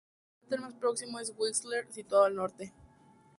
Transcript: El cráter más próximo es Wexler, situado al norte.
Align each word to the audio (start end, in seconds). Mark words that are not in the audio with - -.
El 0.41 0.47
cráter 0.47 0.59
más 0.61 0.73
próximo 0.73 1.19
es 1.19 1.31
Wexler, 1.37 1.85
situado 1.93 2.23
al 2.23 2.33
norte. 2.35 2.73